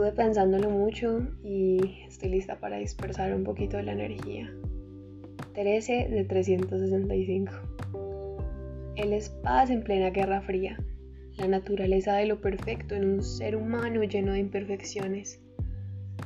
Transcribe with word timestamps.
Estuve 0.00 0.16
pensándolo 0.16 0.70
mucho 0.70 1.20
y 1.44 1.78
estoy 2.08 2.30
lista 2.30 2.58
para 2.58 2.78
dispersar 2.78 3.34
un 3.34 3.44
poquito 3.44 3.76
de 3.76 3.82
la 3.82 3.92
energía. 3.92 4.50
13 5.52 6.08
de 6.08 6.24
365. 6.24 7.52
Él 8.96 9.12
es 9.12 9.28
paz 9.28 9.68
en 9.68 9.82
plena 9.82 10.08
guerra 10.08 10.40
fría, 10.40 10.82
la 11.36 11.48
naturaleza 11.48 12.14
de 12.14 12.24
lo 12.24 12.40
perfecto 12.40 12.94
en 12.94 13.10
un 13.10 13.22
ser 13.22 13.56
humano 13.56 14.02
lleno 14.02 14.32
de 14.32 14.38
imperfecciones. 14.38 15.42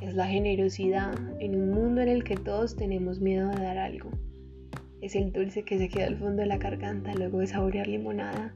Es 0.00 0.14
la 0.14 0.28
generosidad 0.28 1.12
en 1.40 1.56
un 1.60 1.72
mundo 1.72 2.00
en 2.00 2.10
el 2.10 2.22
que 2.22 2.36
todos 2.36 2.76
tenemos 2.76 3.18
miedo 3.18 3.48
de 3.48 3.60
dar 3.60 3.78
algo. 3.78 4.12
Es 5.00 5.16
el 5.16 5.32
dulce 5.32 5.64
que 5.64 5.78
se 5.78 5.88
queda 5.88 6.06
al 6.06 6.18
fondo 6.18 6.42
de 6.42 6.46
la 6.46 6.58
garganta 6.58 7.12
luego 7.14 7.40
de 7.40 7.48
saborear 7.48 7.88
limonada. 7.88 8.54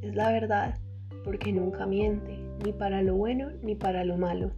Es 0.00 0.16
la 0.16 0.32
verdad 0.32 0.74
porque 1.24 1.52
nunca 1.52 1.86
miente, 1.86 2.38
ni 2.64 2.72
para 2.72 3.02
lo 3.02 3.14
bueno 3.14 3.50
ni 3.62 3.74
para 3.74 4.04
lo 4.04 4.16
malo, 4.16 4.50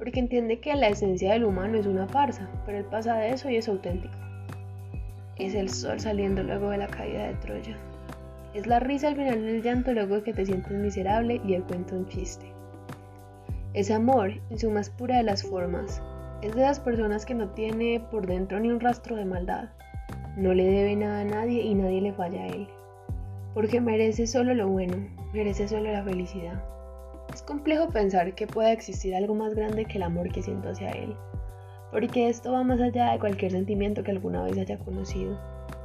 porque 0.00 0.18
entiende 0.18 0.60
que 0.60 0.74
la 0.74 0.88
esencia 0.88 1.32
del 1.32 1.44
humano 1.44 1.76
es 1.76 1.86
una 1.86 2.08
farsa, 2.08 2.48
pero 2.64 2.78
él 2.78 2.86
pasa 2.86 3.16
de 3.16 3.32
eso 3.32 3.50
y 3.50 3.56
es 3.56 3.68
auténtico. 3.68 4.14
Es 5.36 5.54
el 5.54 5.68
sol 5.68 6.00
saliendo 6.00 6.42
luego 6.42 6.70
de 6.70 6.78
la 6.78 6.86
caída 6.86 7.26
de 7.26 7.34
Troya. 7.34 7.76
Es 8.54 8.66
la 8.66 8.80
risa 8.80 9.08
al 9.08 9.16
final 9.16 9.42
del 9.42 9.62
llanto 9.62 9.92
luego 9.92 10.16
de 10.16 10.22
que 10.22 10.32
te 10.32 10.46
sientes 10.46 10.72
miserable 10.72 11.40
y 11.46 11.52
el 11.52 11.64
cuento 11.64 11.96
un 11.96 12.08
chiste. 12.08 12.46
Es 13.74 13.90
amor 13.90 14.32
en 14.50 14.58
su 14.58 14.70
más 14.70 14.88
pura 14.88 15.18
de 15.18 15.22
las 15.22 15.42
formas. 15.42 16.02
Es 16.40 16.54
de 16.54 16.62
las 16.62 16.80
personas 16.80 17.26
que 17.26 17.34
no 17.34 17.50
tiene 17.50 18.00
por 18.10 18.26
dentro 18.26 18.58
ni 18.58 18.70
un 18.70 18.80
rastro 18.80 19.16
de 19.16 19.26
maldad. 19.26 19.68
No 20.36 20.54
le 20.54 20.64
debe 20.64 20.96
nada 20.96 21.20
a 21.20 21.24
nadie 21.24 21.60
y 21.60 21.74
nadie 21.74 22.00
le 22.00 22.12
falla 22.14 22.42
a 22.42 22.48
él. 22.48 22.68
Porque 23.54 23.80
merece 23.80 24.26
solo 24.26 24.54
lo 24.54 24.68
bueno, 24.68 24.96
merece 25.32 25.66
solo 25.66 25.90
la 25.92 26.04
felicidad. 26.04 26.62
Es 27.32 27.42
complejo 27.42 27.88
pensar 27.88 28.34
que 28.34 28.46
pueda 28.46 28.72
existir 28.72 29.14
algo 29.14 29.34
más 29.34 29.54
grande 29.54 29.84
que 29.84 29.98
el 29.98 30.02
amor 30.02 30.30
que 30.32 30.42
siento 30.42 30.68
hacia 30.68 30.90
él, 30.90 31.14
porque 31.90 32.28
esto 32.28 32.52
va 32.52 32.62
más 32.62 32.80
allá 32.80 33.12
de 33.12 33.18
cualquier 33.18 33.52
sentimiento 33.52 34.02
que 34.02 34.10
alguna 34.10 34.42
vez 34.42 34.58
haya 34.58 34.78
conocido. 34.78 35.38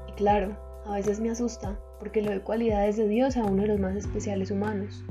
Y 0.09 0.11
claro, 0.13 0.55
a 0.85 0.95
veces 0.95 1.19
me 1.19 1.29
asusta, 1.29 1.79
porque 1.99 2.21
lo 2.21 2.31
de 2.31 2.41
cualidades 2.41 2.97
de 2.97 3.07
Dios 3.07 3.37
a 3.37 3.43
uno 3.43 3.63
de 3.63 3.69
los 3.69 3.79
más 3.79 3.95
especiales 3.95 4.51
humanos. 4.51 5.03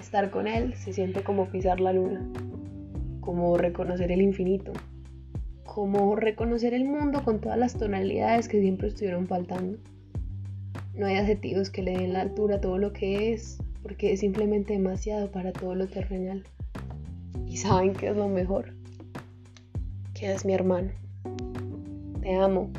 Estar 0.00 0.30
con 0.30 0.46
Él 0.46 0.74
se 0.74 0.92
siente 0.92 1.22
como 1.22 1.50
pisar 1.50 1.80
la 1.80 1.92
luna, 1.92 2.26
como 3.20 3.56
reconocer 3.58 4.12
el 4.12 4.22
infinito, 4.22 4.72
como 5.64 6.16
reconocer 6.16 6.72
el 6.72 6.84
mundo 6.84 7.22
con 7.24 7.40
todas 7.40 7.58
las 7.58 7.76
tonalidades 7.76 8.48
que 8.48 8.60
siempre 8.60 8.88
estuvieron 8.88 9.26
faltando. 9.26 9.78
No 10.96 11.06
hay 11.06 11.16
adjetivos 11.16 11.70
que 11.70 11.82
le 11.82 11.92
den 11.92 12.12
la 12.12 12.22
altura 12.22 12.56
a 12.56 12.60
todo 12.60 12.78
lo 12.78 12.92
que 12.92 13.32
es, 13.32 13.58
porque 13.82 14.12
es 14.12 14.20
simplemente 14.20 14.72
demasiado 14.72 15.30
para 15.30 15.52
todo 15.52 15.74
lo 15.74 15.86
terrenal. 15.88 16.42
Y 17.46 17.58
saben 17.58 17.92
que 17.92 18.08
es 18.08 18.16
lo 18.16 18.28
mejor, 18.28 18.72
que 20.14 20.32
es 20.32 20.44
mi 20.44 20.54
hermano. 20.54 20.90
Te 22.22 22.34
amo. 22.34 22.70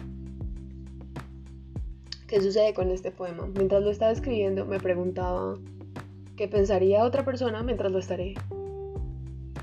¿Qué 2.27 2.41
sucede 2.41 2.73
con 2.73 2.89
este 2.89 3.11
poema? 3.11 3.47
Mientras 3.55 3.81
lo 3.81 3.91
estaba 3.91 4.11
escribiendo 4.11 4.65
me 4.65 4.79
preguntaba 4.79 5.57
qué 6.35 6.47
pensaría 6.47 7.03
otra 7.03 7.23
persona 7.23 7.63
mientras 7.63 7.91
lo 7.91 7.99
estaré 7.99 8.35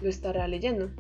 lo 0.05 0.10
estará 0.10 0.47
leyendo 0.48 0.91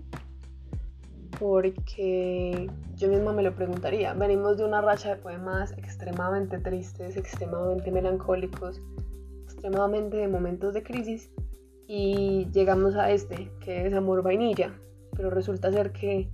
porque 1.38 2.70
yo 2.96 3.08
misma 3.08 3.32
me 3.32 3.42
lo 3.42 3.54
preguntaría. 3.54 4.14
Venimos 4.14 4.56
de 4.58 4.64
una 4.64 4.80
racha 4.80 5.10
de 5.10 5.16
poemas 5.16 5.72
extremadamente 5.72 6.58
tristes, 6.58 7.16
extremadamente 7.16 7.90
melancólicos, 7.90 8.80
extremadamente 9.44 10.16
de 10.16 10.28
momentos 10.28 10.74
de 10.74 10.82
crisis 10.82 11.30
y 11.86 12.48
llegamos 12.52 12.94
a 12.96 13.10
este, 13.10 13.50
que 13.60 13.86
es 13.86 13.94
amor 13.94 14.22
vainilla. 14.22 14.72
Pero 15.16 15.30
resulta 15.30 15.72
ser 15.72 15.92
que 15.92 16.28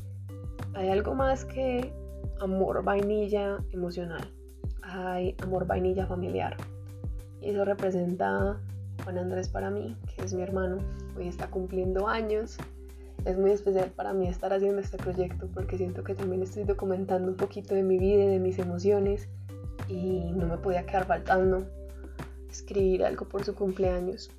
hay 0.75 0.89
algo 0.89 1.15
más 1.15 1.45
que 1.45 1.93
amor 2.41 2.83
vainilla 2.83 3.59
emocional. 3.73 4.23
Hay 4.83 5.37
amor 5.43 5.67
vainilla 5.67 6.07
familiar. 6.07 6.57
Y 7.41 7.51
eso 7.51 7.65
representa 7.65 8.61
Juan 9.05 9.19
Andrés 9.19 9.49
para 9.49 9.71
mí, 9.71 9.97
que 10.15 10.25
es 10.25 10.35
mi 10.35 10.43
hermano. 10.43 10.79
Hoy 11.17 11.29
está 11.29 11.49
cumpliendo 11.49 12.09
años 12.09 12.59
es 13.25 13.37
muy 13.37 13.51
especial 13.51 13.91
para 13.91 14.13
mí 14.13 14.29
estar 14.29 14.53
haciendo 14.53 14.81
este 14.81 14.97
proyecto 14.97 15.49
porque 15.53 15.77
siento 15.77 16.05
que 16.05 16.15
también 16.15 16.43
estoy 16.43 16.65
documentando 16.65 17.29
un 17.29 17.37
poquito 17.37 17.75
de 17.75 17.83
mi 17.83 17.99
vida 17.99 18.25
y 18.25 18.29
de 18.29 18.39
mis 18.39 18.59
emociones 18.59 19.29
y 19.89 20.31
no 20.35 20.47
me 20.47 20.59
podía 20.59 20.87
quedar 20.87 21.07
faltando 21.07 21.67
escribir 22.51 23.05
algo 23.05 23.27
por 23.29 23.45
su 23.45 23.55
cumpleaños. 23.55 24.31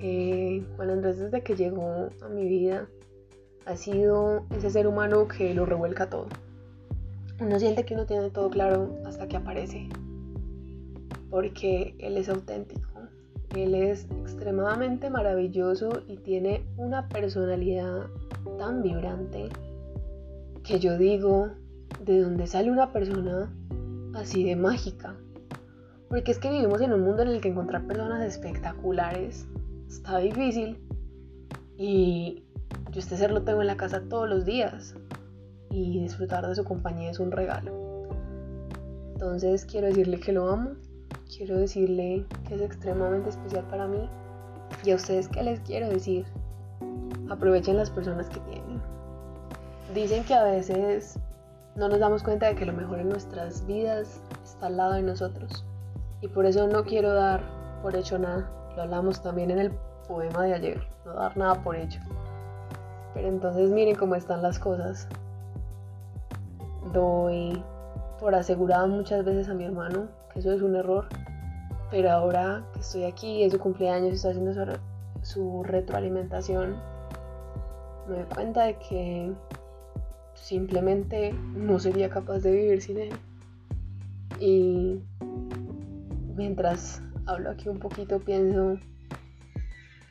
Eh, 0.00 0.64
Juan 0.76 0.90
Andrés 0.90 1.18
desde 1.18 1.42
que 1.42 1.54
llegó 1.54 2.10
a 2.22 2.28
mi 2.28 2.46
vida 2.48 2.88
ha 3.66 3.76
sido 3.76 4.44
ese 4.56 4.70
ser 4.70 4.86
humano 4.86 5.28
que 5.28 5.54
lo 5.54 5.64
revuelca 5.64 6.10
todo. 6.10 6.26
Uno 7.40 7.58
siente 7.58 7.84
que 7.84 7.94
uno 7.94 8.06
tiene 8.06 8.30
todo 8.30 8.50
claro 8.50 8.96
hasta 9.04 9.26
que 9.28 9.36
aparece, 9.36 9.88
porque 11.30 11.94
él 11.98 12.16
es 12.16 12.28
auténtico 12.28 12.88
él 13.54 13.74
es 13.74 14.06
extremadamente 14.10 15.10
maravilloso 15.10 16.02
y 16.08 16.16
tiene 16.16 16.64
una 16.76 17.08
personalidad 17.08 18.06
tan 18.58 18.82
vibrante 18.82 19.48
que 20.62 20.78
yo 20.78 20.96
digo, 20.96 21.50
¿de 22.04 22.20
dónde 22.20 22.46
sale 22.46 22.70
una 22.70 22.92
persona 22.92 23.52
así 24.14 24.44
de 24.44 24.56
mágica? 24.56 25.14
Porque 26.08 26.30
es 26.30 26.38
que 26.38 26.50
vivimos 26.50 26.80
en 26.80 26.92
un 26.92 27.00
mundo 27.00 27.22
en 27.22 27.28
el 27.28 27.40
que 27.40 27.48
encontrar 27.48 27.86
personas 27.86 28.24
espectaculares 28.24 29.46
está 29.88 30.18
difícil 30.18 30.78
y 31.76 32.44
yo 32.90 33.00
este 33.00 33.16
ser 33.16 33.32
lo 33.32 33.42
tengo 33.42 33.60
en 33.60 33.66
la 33.66 33.76
casa 33.76 34.02
todos 34.08 34.28
los 34.28 34.44
días 34.44 34.94
y 35.70 36.00
disfrutar 36.00 36.46
de 36.46 36.54
su 36.54 36.64
compañía 36.64 37.10
es 37.10 37.18
un 37.18 37.32
regalo. 37.32 37.72
Entonces 39.14 39.64
quiero 39.64 39.86
decirle 39.86 40.20
que 40.20 40.32
lo 40.32 40.48
amo 40.50 40.72
quiero 41.36 41.56
decirle 41.56 42.26
que 42.46 42.54
es 42.54 42.60
extremadamente 42.60 43.30
especial 43.30 43.64
para 43.68 43.86
mí. 43.86 44.08
Y 44.84 44.90
a 44.90 44.96
ustedes, 44.96 45.28
¿qué 45.28 45.42
les 45.42 45.60
quiero 45.60 45.88
decir? 45.88 46.26
Aprovechen 47.30 47.76
las 47.76 47.90
personas 47.90 48.28
que 48.28 48.40
tienen. 48.40 48.80
Dicen 49.94 50.24
que 50.24 50.34
a 50.34 50.44
veces 50.44 51.18
no 51.76 51.88
nos 51.88 51.98
damos 51.98 52.22
cuenta 52.22 52.46
de 52.46 52.54
que 52.54 52.66
lo 52.66 52.72
mejor 52.72 53.00
en 53.00 53.08
nuestras 53.08 53.66
vidas 53.66 54.20
está 54.44 54.66
al 54.66 54.76
lado 54.76 54.92
de 54.94 55.02
nosotros. 55.02 55.64
Y 56.20 56.28
por 56.28 56.46
eso 56.46 56.66
no 56.66 56.84
quiero 56.84 57.12
dar 57.12 57.42
por 57.82 57.96
hecho 57.96 58.18
nada. 58.18 58.50
Lo 58.76 58.82
hablamos 58.82 59.22
también 59.22 59.50
en 59.50 59.58
el 59.58 59.72
poema 60.08 60.44
de 60.44 60.54
ayer. 60.54 60.86
No 61.04 61.14
dar 61.14 61.36
nada 61.36 61.62
por 61.62 61.76
hecho. 61.76 62.00
Pero 63.14 63.28
entonces 63.28 63.70
miren 63.70 63.96
cómo 63.96 64.14
están 64.14 64.42
las 64.42 64.58
cosas. 64.58 65.08
Doy 66.92 67.62
por 68.22 68.36
asegurado 68.36 68.86
muchas 68.86 69.24
veces 69.24 69.48
a 69.48 69.54
mi 69.54 69.64
hermano 69.64 70.06
que 70.32 70.38
eso 70.38 70.52
es 70.52 70.62
un 70.62 70.76
error. 70.76 71.08
Pero 71.90 72.10
ahora 72.12 72.64
que 72.72 72.80
estoy 72.80 73.04
aquí, 73.04 73.42
es 73.42 73.52
su 73.52 73.58
cumpleaños 73.58 74.12
y 74.12 74.14
estoy 74.14 74.30
haciendo 74.30 74.78
su, 75.22 75.62
retroalimentación, 75.64 76.76
me 78.08 78.16
doy 78.16 78.24
cuenta 78.32 78.64
de 78.64 78.78
que 78.78 79.32
simplemente 80.34 81.32
no 81.32 81.78
sería 81.80 82.08
capaz 82.08 82.38
de 82.38 82.52
vivir 82.52 82.80
sin 82.80 82.98
él. 82.98 83.12
Y 84.38 85.00
mientras 86.36 87.02
hablo 87.26 87.50
aquí 87.50 87.68
un 87.68 87.80
poquito, 87.80 88.20
pienso 88.20 88.78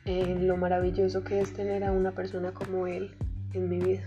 en 0.04 0.46
lo 0.46 0.56
maravilloso 0.58 1.24
que 1.24 1.40
es 1.40 1.52
tener 1.54 1.82
a 1.82 1.92
una 1.92 2.12
persona 2.12 2.52
como 2.52 2.86
él 2.86 3.16
en 3.54 3.68
mi 3.70 3.78
vida. 3.78 4.02